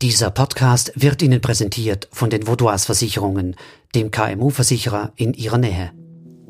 [0.00, 3.56] Dieser Podcast wird Ihnen präsentiert von den Vaudois Versicherungen,
[3.96, 5.90] dem KMU-Versicherer in Ihrer Nähe.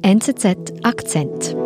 [0.02, 1.56] NZZ Akzent.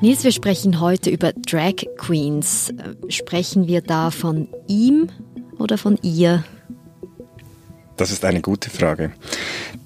[0.00, 2.74] Nils, wir sprechen heute über Drag Queens.
[3.08, 5.10] Sprechen wir da von ihm
[5.60, 6.42] oder von ihr?
[7.96, 9.12] Das ist eine gute Frage.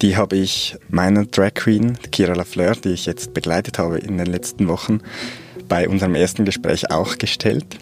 [0.01, 4.27] Die habe ich meiner Drag Queen, Kira Lafleur, die ich jetzt begleitet habe in den
[4.27, 4.99] letzten Wochen,
[5.67, 7.77] bei unserem ersten Gespräch auch gestellt.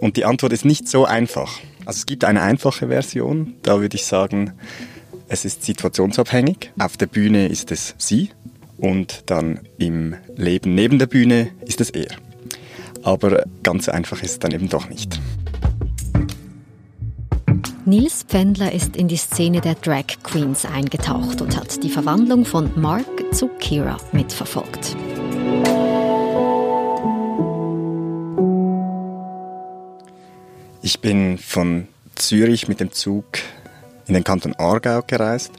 [0.00, 1.60] Und die Antwort ist nicht so einfach.
[1.84, 4.52] Also es gibt eine einfache Version, da würde ich sagen,
[5.28, 6.72] es ist situationsabhängig.
[6.78, 8.30] Auf der Bühne ist es sie
[8.78, 12.08] und dann im Leben neben der Bühne ist es er.
[13.02, 15.18] Aber ganz einfach ist es dann eben doch nicht.
[17.84, 22.70] Nils Pfändler ist in die Szene der Drag Queens eingetaucht und hat die Verwandlung von
[22.80, 24.96] Mark zu Kira mitverfolgt.
[30.80, 33.24] Ich bin von Zürich mit dem Zug
[34.06, 35.52] in den Kanton Aargau gereist,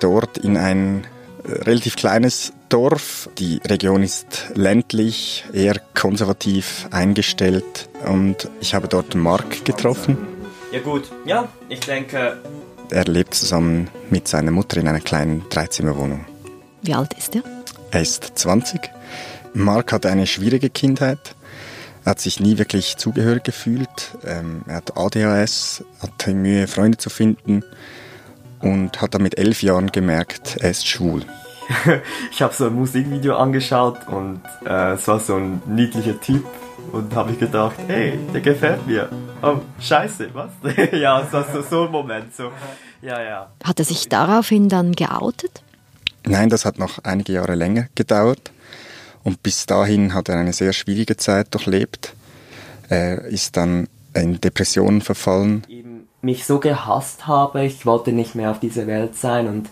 [0.00, 1.06] dort in ein
[1.44, 3.28] relativ kleines Dorf.
[3.36, 10.33] Die Region ist ländlich, eher konservativ eingestellt und ich habe dort Mark getroffen.
[10.74, 12.36] Ja gut, ja, ich denke...
[12.90, 16.24] Er lebt zusammen mit seiner Mutter in einer kleinen Dreizimmerwohnung.
[16.82, 17.44] Wie alt ist er?
[17.92, 18.80] Er ist 20.
[19.52, 21.36] Mark hatte eine schwierige Kindheit.
[22.04, 24.18] Er hat sich nie wirklich zugehörig gefühlt.
[24.26, 27.62] Ähm, er hat ADHS, hatte Mühe, Freunde zu finden
[28.58, 31.22] und hat dann mit elf Jahren gemerkt, er ist schwul.
[32.32, 36.44] ich habe so ein Musikvideo angeschaut und äh, es war so ein niedlicher Typ
[36.92, 39.08] und habe ich gedacht, hey, der gefällt mir.
[39.42, 40.50] Oh, scheiße, was?
[40.92, 42.34] ja, es war so, so ein Moment.
[42.34, 42.50] So.
[43.02, 43.50] Ja, ja.
[43.62, 45.62] Hat er sich daraufhin dann geoutet?
[46.26, 48.52] Nein, das hat noch einige Jahre länger gedauert.
[49.22, 52.14] Und bis dahin hat er eine sehr schwierige Zeit durchlebt.
[52.88, 55.64] Er ist dann in Depressionen verfallen.
[55.68, 55.84] Ich
[56.24, 59.46] mich so gehasst habe, ich wollte nicht mehr auf dieser Welt sein.
[59.46, 59.68] Und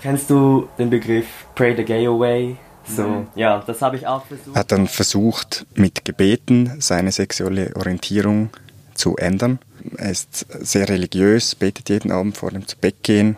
[0.00, 2.56] kennst du den Begriff Pray the Gay Away?
[2.88, 3.26] So, mhm.
[3.34, 4.54] ja, das habe ich auch versucht.
[4.54, 8.50] Er hat dann versucht, mit Gebeten seine sexuelle Orientierung
[8.94, 9.58] zu ändern.
[9.96, 13.36] Er ist sehr religiös, betet jeden Abend vor dem zu Bett gehen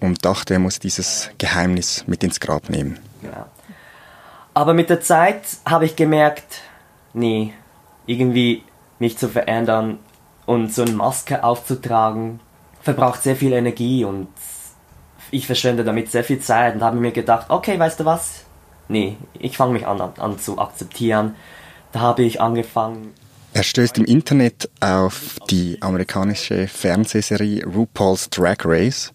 [0.00, 2.98] und dachte, er muss dieses Geheimnis mit ins Grab nehmen.
[3.22, 3.46] Ja.
[4.54, 6.62] Aber mit der Zeit habe ich gemerkt,
[7.12, 7.52] nee,
[8.06, 8.62] irgendwie
[8.98, 9.98] mich zu verändern
[10.46, 12.40] und so eine Maske aufzutragen,
[12.82, 14.28] verbraucht sehr viel Energie und
[15.30, 18.44] ich verschwende damit sehr viel Zeit und habe mir gedacht, okay, weißt du was?
[18.90, 21.36] Nee, ich fange mich an, an zu akzeptieren.
[21.92, 23.14] Da habe ich angefangen.
[23.52, 29.12] Er stößt im Internet auf die amerikanische Fernsehserie RuPaul's Drag Race.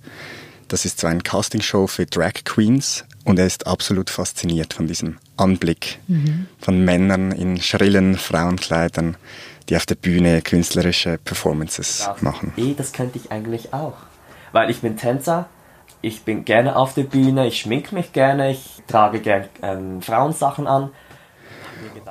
[0.70, 5.18] Das ist so eine Castingshow für Drag Queens und er ist absolut fasziniert von diesem
[5.36, 6.48] Anblick mhm.
[6.60, 9.18] von Männern in schrillen Frauenkleidern,
[9.68, 12.54] die auf der Bühne künstlerische Performances das, machen.
[12.56, 13.98] Eh, das könnte ich eigentlich auch.
[14.54, 15.50] Weil ich bin Tänzer,
[16.06, 20.68] ich bin gerne auf der Bühne, ich schmink mich gerne, ich trage gerne ähm, Frauensachen
[20.68, 20.92] an.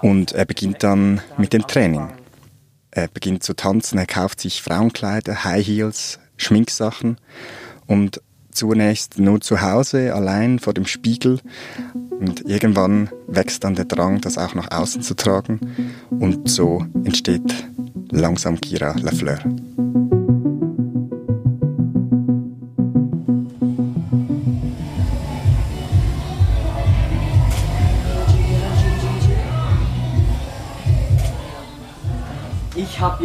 [0.03, 2.13] Und er beginnt dann mit dem Training.
[2.91, 7.19] Er beginnt zu tanzen, er kauft sich Frauenkleider, High Heels, Schminksachen
[7.87, 11.41] und zunächst nur zu Hause, allein vor dem Spiegel.
[12.11, 15.61] Und irgendwann wächst dann der Drang, das auch nach außen zu tragen.
[16.11, 17.69] Und so entsteht
[18.11, 19.39] langsam Kira Lafleur.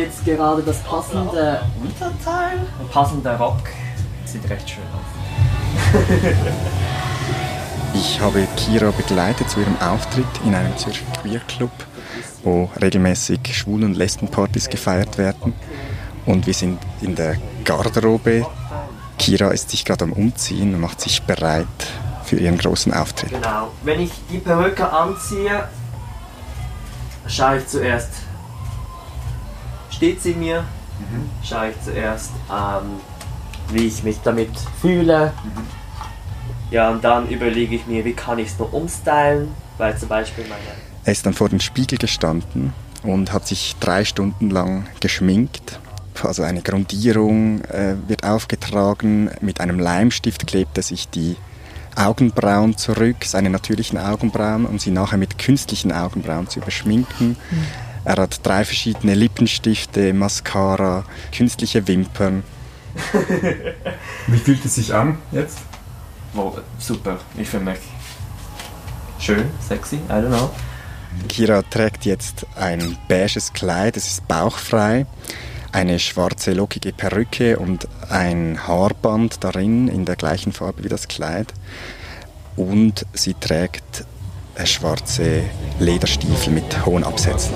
[0.10, 2.60] Jetzt gerade das passende Unterteil,
[2.92, 3.62] passender Rock.
[4.26, 5.10] Sieht recht schön aus.
[7.94, 11.72] ich habe Kira begleitet zu ihrem Auftritt in einem Zürcher Queer Club,
[12.44, 15.54] wo regelmäßig Schwul- und Lesbenpartys gefeiert werden.
[16.26, 18.46] Und wir sind in der Garderobe.
[19.18, 21.68] Kira ist sich gerade am Umziehen und macht sich bereit
[22.24, 23.32] für ihren großen Auftritt.
[23.32, 23.72] Genau.
[23.84, 25.68] Wenn ich die Perücke anziehe,
[27.28, 28.29] schaue ich zuerst,
[30.00, 31.30] steht sie mir, mhm.
[31.44, 33.02] schaue ich zuerst, ähm,
[33.74, 34.50] wie ich mich damit
[34.80, 35.34] fühle.
[35.44, 36.72] Mhm.
[36.72, 40.46] Ja, und dann überlege ich mir, wie kann ich es noch umstylen, weil zum Beispiel
[40.46, 40.62] meine...
[41.04, 42.74] Er ist dann vor dem Spiegel gestanden
[43.04, 45.80] und hat sich drei Stunden lang geschminkt.
[46.24, 51.36] Also eine Grundierung äh, wird aufgetragen, mit einem Leimstift klebt er sich die
[51.98, 57.36] Augenbrauen zurück, seine natürlichen Augenbrauen, um sie nachher mit künstlichen Augenbrauen zu überschminken.
[57.52, 57.89] Mhm.
[58.06, 61.06] Er hat drei verschiedene Lippenstifte, Mascara,
[61.36, 62.44] künstliche Wimpern.
[64.28, 65.60] Wie fühlt es sich an jetzt?
[66.34, 67.20] Wow, super.
[67.38, 67.80] Ich fühle mich
[69.20, 70.50] schön, sexy, I don't know.
[71.28, 75.06] Kira trägt jetzt ein beiges Kleid, es ist bauchfrei,
[75.72, 81.54] eine schwarze lockige Perücke und ein Haarband darin in der gleichen Farbe wie das Kleid.
[82.56, 84.06] Und sie trägt
[84.66, 85.44] schwarze
[85.80, 87.54] Lederstiefel mit hohen Absätzen.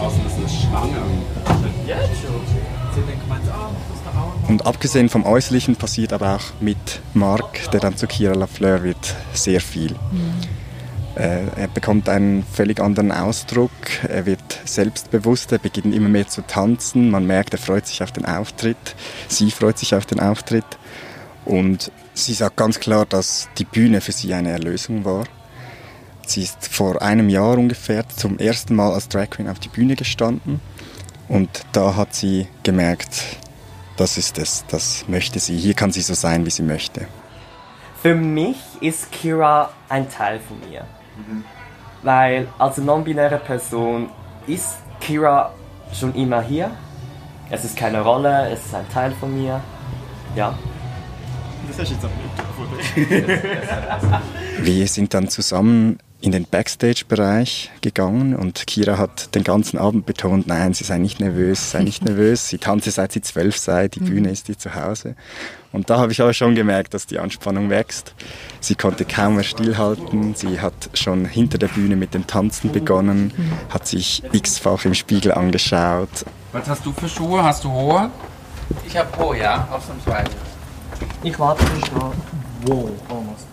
[4.47, 9.15] Und abgesehen vom Äußerlichen passiert aber auch mit Marc, der dann zu Kira Lafleur wird,
[9.33, 9.91] sehr viel.
[9.91, 10.33] Mhm.
[11.15, 13.71] Äh, er bekommt einen völlig anderen Ausdruck,
[14.07, 18.25] er wird selbstbewusster, beginnt immer mehr zu tanzen, man merkt, er freut sich auf den
[18.25, 18.95] Auftritt,
[19.27, 20.65] sie freut sich auf den Auftritt
[21.45, 25.25] und sie sagt ganz klar, dass die Bühne für sie eine Erlösung war.
[26.25, 29.95] Sie ist vor einem Jahr ungefähr zum ersten Mal als Drag Queen auf die Bühne
[29.95, 30.61] gestanden
[31.27, 33.23] und da hat sie gemerkt,
[33.97, 37.07] das ist es, das möchte sie, hier kann sie so sein, wie sie möchte.
[38.01, 40.81] Für mich ist Kira ein Teil von mir.
[41.15, 41.43] Mhm.
[42.01, 44.09] Weil als non-binäre Person
[44.45, 45.53] ist Kira
[45.93, 46.71] schon immer hier.
[47.49, 49.61] Es ist keine Rolle, es ist ein Teil von mir.
[50.35, 50.57] Ja.
[51.67, 52.09] Das hast du jetzt auch
[52.97, 60.05] nicht Wir sind dann zusammen in den Backstage-Bereich gegangen und Kira hat den ganzen Abend
[60.05, 63.89] betont, nein, sie sei nicht nervös, sei nicht nervös, sie tanze seit sie zwölf sei,
[63.89, 64.05] die mhm.
[64.05, 65.15] Bühne ist ihr Zuhause.
[65.73, 68.15] Und da habe ich aber schon gemerkt, dass die Anspannung wächst.
[68.61, 73.33] Sie konnte kaum mehr stillhalten, sie hat schon hinter der Bühne mit dem Tanzen begonnen,
[73.35, 73.73] mhm.
[73.73, 76.25] hat sich x-fach im Spiegel angeschaut.
[76.53, 77.43] Was hast du für Schuhe?
[77.43, 78.09] Hast du hohe?
[78.87, 80.31] Ich habe hohe, ja, ausnahmsweise.
[81.21, 82.13] Ich warte nicht da.
[82.65, 82.89] Wow,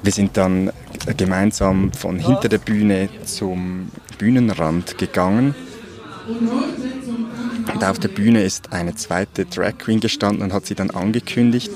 [0.05, 0.71] Wir sind dann
[1.17, 5.55] gemeinsam von hinter der Bühne zum Bühnenrand gegangen.
[7.73, 11.71] Und auf der Bühne ist eine zweite Drag Queen gestanden und hat sie dann angekündigt.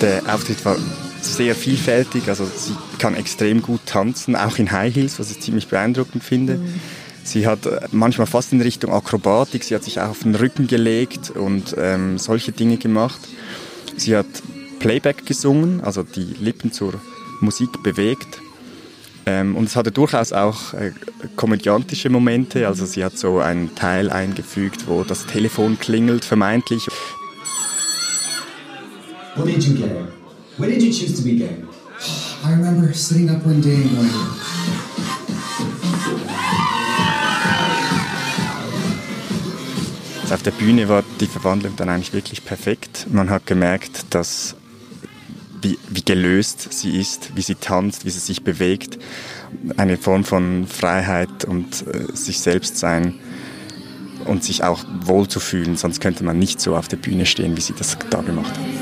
[0.00, 0.76] Der Auftritt war
[1.24, 2.28] sehr vielfältig.
[2.28, 6.56] Also sie kann extrem gut tanzen, auch in High Heels, was ich ziemlich beeindruckend finde.
[6.56, 6.80] Mhm.
[7.24, 10.66] Sie hat äh, manchmal fast in Richtung Akrobatik, sie hat sich auch auf den Rücken
[10.66, 13.20] gelegt und ähm, solche Dinge gemacht.
[13.96, 14.26] Sie hat
[14.80, 16.94] Playback gesungen, also die Lippen zur
[17.40, 18.40] Musik bewegt.
[19.24, 20.90] Ähm, und es hatte durchaus auch äh,
[21.36, 26.88] komödiantische Momente, also sie hat so einen Teil eingefügt, wo das Telefon klingelt, vermeintlich.
[29.36, 30.21] What did you get?
[30.58, 31.56] When did you choose to be gay?
[32.44, 34.10] I remember sitting up one day and going,
[40.30, 43.06] Auf der Bühne war die Verwandlung dann eigentlich wirklich perfekt.
[43.10, 44.56] Man hat gemerkt, dass
[45.60, 48.98] wie, wie gelöst sie ist, wie sie tanzt, wie sie sich bewegt.
[49.76, 53.20] Eine Form von Freiheit und äh, sich selbst sein
[54.24, 55.76] und sich auch wohlzufühlen.
[55.76, 58.81] Sonst könnte man nicht so auf der Bühne stehen, wie sie das da gemacht hat.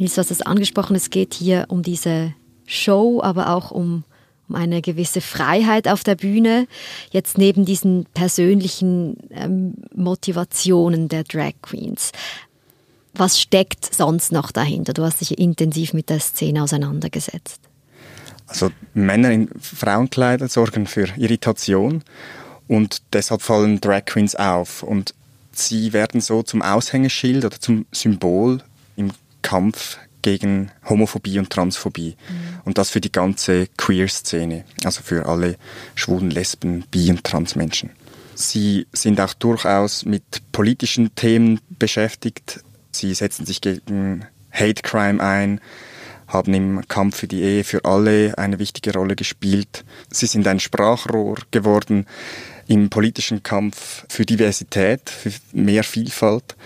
[0.00, 2.32] Nils, du hast es angesprochen, es geht hier um diese
[2.66, 4.04] Show, aber auch um,
[4.48, 6.66] um eine gewisse Freiheit auf der Bühne.
[7.10, 12.12] Jetzt neben diesen persönlichen ähm, Motivationen der Drag Queens.
[13.12, 14.94] Was steckt sonst noch dahinter?
[14.94, 17.60] Du hast dich intensiv mit der Szene auseinandergesetzt.
[18.46, 22.02] Also Männer in Frauenkleidern sorgen für Irritation
[22.68, 25.12] und deshalb fallen Drag Queens auf und
[25.52, 28.62] sie werden so zum Aushängeschild oder zum Symbol
[28.96, 32.16] im Kampf gegen Homophobie und Transphobie.
[32.28, 32.60] Mhm.
[32.64, 35.56] Und das für die ganze Queer-Szene, also für alle
[35.94, 37.90] schwulen, Lesben, Bi- und Transmenschen.
[38.34, 42.64] Sie sind auch durchaus mit politischen Themen beschäftigt.
[42.90, 45.60] Sie setzen sich gegen Hate Crime ein,
[46.26, 49.84] haben im Kampf für die Ehe für alle eine wichtige Rolle gespielt.
[50.10, 52.06] Sie sind ein Sprachrohr geworden
[52.66, 56.56] im politischen Kampf für Diversität, für mehr Vielfalt.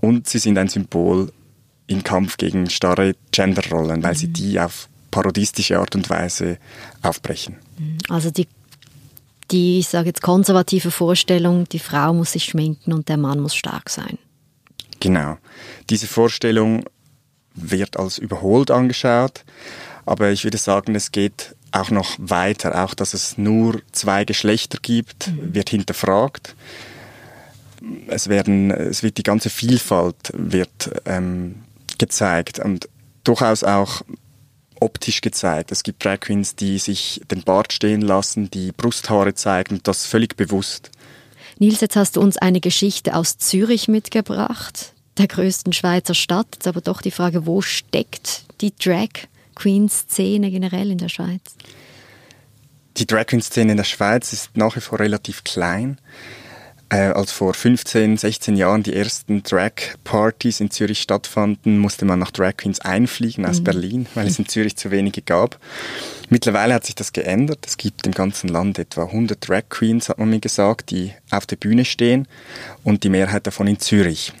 [0.00, 1.32] Und sie sind ein Symbol
[1.88, 4.32] im Kampf gegen starre Genderrollen, weil sie mhm.
[4.34, 6.58] die auf parodistische Art und Weise
[7.02, 7.56] aufbrechen.
[7.78, 7.98] Mhm.
[8.08, 8.46] Also die
[9.50, 13.54] die, ich sage jetzt, konservative Vorstellung, die Frau muss sich schminken und der Mann muss
[13.54, 14.18] stark sein.
[15.00, 15.38] Genau.
[15.90, 16.84] Diese Vorstellung
[17.54, 19.44] wird als überholt angeschaut,
[20.04, 22.84] aber ich würde sagen, es geht auch noch weiter.
[22.84, 25.54] Auch, dass es nur zwei Geschlechter gibt, mhm.
[25.54, 26.54] wird hinterfragt.
[28.08, 31.56] Es, werden, es wird die ganze Vielfalt wird, ähm,
[31.98, 32.88] gezeigt und
[33.24, 34.02] durchaus auch
[34.80, 35.72] optisch gezeigt.
[35.72, 40.36] Es gibt Drag Queens, die sich den Bart stehen lassen, die Brusthaare zeigen, das völlig
[40.36, 40.90] bewusst.
[41.58, 46.46] Nils, jetzt hast du uns eine Geschichte aus Zürich mitgebracht, der größten Schweizer Stadt.
[46.54, 49.08] Jetzt aber doch die Frage, wo steckt die Drag
[49.56, 51.56] Queen-Szene generell in der Schweiz?
[52.96, 55.98] Die Drag Queen-Szene in der Schweiz ist nach wie vor relativ klein
[56.90, 62.30] äh, als vor 15, 16 Jahren die ersten Drag-Partys in Zürich stattfanden, musste man nach
[62.30, 63.64] Drag Queens einfliegen aus mhm.
[63.64, 65.58] Berlin, weil es in Zürich zu wenige gab.
[66.30, 67.66] Mittlerweile hat sich das geändert.
[67.66, 71.46] Es gibt im ganzen Land etwa 100 Drag Queens, hat man mir gesagt, die auf
[71.46, 72.26] der Bühne stehen
[72.84, 74.32] und die Mehrheit davon in Zürich.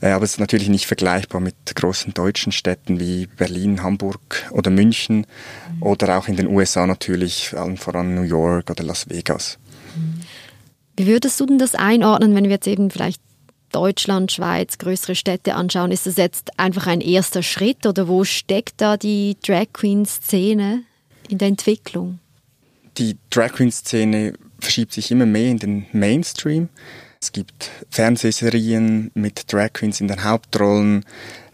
[0.00, 4.70] Äh, aber es ist natürlich nicht vergleichbar mit großen deutschen Städten wie Berlin, Hamburg oder
[4.70, 5.26] München
[5.74, 5.82] mhm.
[5.82, 9.58] oder auch in den USA natürlich, allen voran New York oder Las Vegas.
[10.98, 13.22] Wie würdest du denn das einordnen, wenn wir jetzt eben vielleicht
[13.70, 15.92] Deutschland, Schweiz, größere Städte anschauen?
[15.92, 20.82] Ist das jetzt einfach ein erster Schritt oder wo steckt da die Drag Queen-Szene
[21.28, 22.18] in der Entwicklung?
[22.96, 26.68] Die Drag Queen-Szene verschiebt sich immer mehr in den Mainstream.
[27.20, 31.04] Es gibt Fernsehserien mit Drag Queens in den Hauptrollen.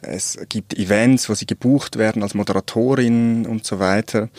[0.00, 4.30] Es gibt Events, wo sie gebucht werden als Moderatorin und so weiter.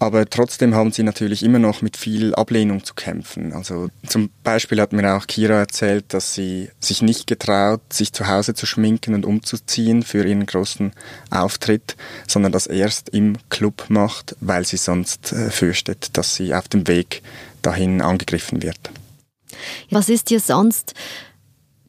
[0.00, 3.52] Aber trotzdem haben sie natürlich immer noch mit viel Ablehnung zu kämpfen.
[3.52, 8.26] Also zum Beispiel hat mir auch Kira erzählt, dass sie sich nicht getraut, sich zu
[8.26, 10.92] Hause zu schminken und umzuziehen für ihren großen
[11.28, 16.66] Auftritt, sondern das erst im Club macht, weil sie sonst äh, fürchtet, dass sie auf
[16.66, 17.20] dem Weg
[17.60, 18.78] dahin angegriffen wird.
[19.90, 20.94] Was ist dir sonst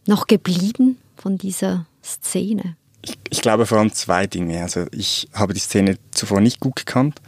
[0.06, 2.76] noch geblieben von dieser Szene?
[3.04, 4.64] Ich, ich glaube vor allem zwei Dinge.
[4.64, 7.22] Also ich habe die Szene zuvor nicht gut gekannt.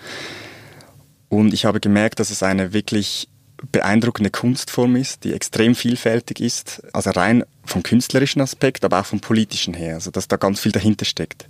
[1.34, 3.28] Und ich habe gemerkt, dass es eine wirklich
[3.72, 9.20] beeindruckende Kunstform ist, die extrem vielfältig ist, also rein vom künstlerischen Aspekt, aber auch vom
[9.20, 11.46] politischen her, also dass da ganz viel dahinter steckt.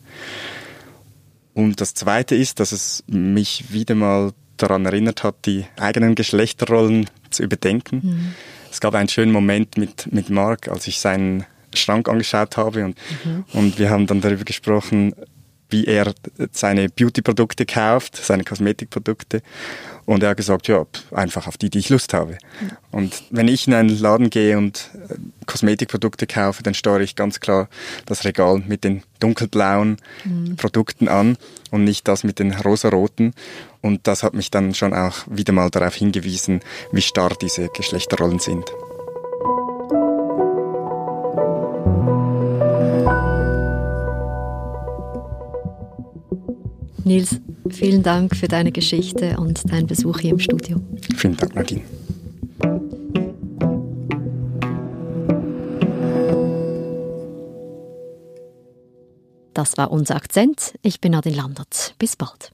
[1.54, 7.10] Und das Zweite ist, dass es mich wieder mal daran erinnert hat, die eigenen Geschlechterrollen
[7.30, 8.02] zu überdenken.
[8.04, 8.34] Mhm.
[8.72, 12.98] Es gab einen schönen Moment mit, mit Mark, als ich seinen Schrank angeschaut habe und,
[13.26, 13.46] mhm.
[13.54, 15.14] und wir haben dann darüber gesprochen,
[15.74, 16.14] wie er
[16.52, 19.42] seine Beauty-Produkte kauft, seine Kosmetikprodukte.
[20.06, 22.38] Und er hat gesagt, ja, einfach auf die, die ich Lust habe.
[22.92, 25.16] Und wenn ich in einen Laden gehe und äh,
[25.46, 27.70] Kosmetikprodukte kaufe, dann steuere ich ganz klar
[28.06, 30.56] das Regal mit den dunkelblauen mhm.
[30.58, 31.38] Produkten an
[31.72, 33.34] und nicht das mit den rosaroten.
[33.82, 36.62] Und das hat mich dann schon auch wieder mal darauf hingewiesen,
[36.92, 38.66] wie starr diese Geschlechterrollen sind.
[47.14, 47.40] Nils,
[47.70, 50.82] vielen Dank für deine Geschichte und deinen Besuch hier im Studio.
[51.16, 51.82] Vielen Dank, Nadine.
[59.54, 60.74] Das war unser Akzent.
[60.82, 61.94] Ich bin Nadine Landert.
[62.00, 62.52] Bis bald.